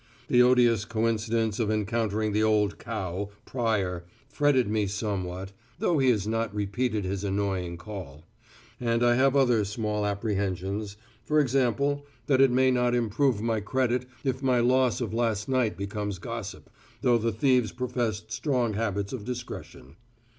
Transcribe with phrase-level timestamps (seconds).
[0.29, 6.25] The odious coincidence of encountering the old cow, Pryor, fretted me somewhat (though he has
[6.25, 8.23] not repeated his annoying call),
[8.79, 14.07] and I have other small apprehensions for example, that it may not improve my credit
[14.23, 16.71] if my loss of last night becomes gossip,
[17.03, 19.97] though the thieves professed strong habits of discretion.